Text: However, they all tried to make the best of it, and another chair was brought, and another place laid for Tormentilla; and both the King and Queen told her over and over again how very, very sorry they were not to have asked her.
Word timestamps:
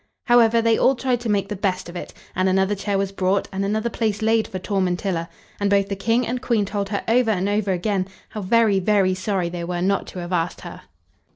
However, 0.23 0.63
they 0.63 0.79
all 0.79 0.95
tried 0.95 1.19
to 1.19 1.29
make 1.29 1.47
the 1.49 1.55
best 1.55 1.87
of 1.87 1.95
it, 1.95 2.11
and 2.35 2.49
another 2.49 2.73
chair 2.73 2.97
was 2.97 3.11
brought, 3.11 3.47
and 3.51 3.63
another 3.63 3.87
place 3.91 4.23
laid 4.23 4.47
for 4.47 4.57
Tormentilla; 4.57 5.29
and 5.59 5.69
both 5.69 5.89
the 5.89 5.95
King 5.95 6.25
and 6.25 6.41
Queen 6.41 6.65
told 6.65 6.89
her 6.89 7.03
over 7.07 7.29
and 7.29 7.47
over 7.47 7.71
again 7.71 8.07
how 8.29 8.41
very, 8.41 8.79
very 8.79 9.13
sorry 9.13 9.47
they 9.49 9.63
were 9.63 9.79
not 9.83 10.07
to 10.07 10.17
have 10.17 10.33
asked 10.33 10.61
her. 10.61 10.81